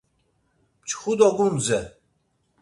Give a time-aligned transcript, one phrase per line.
[0.81, 1.79] Mçxu do gundze.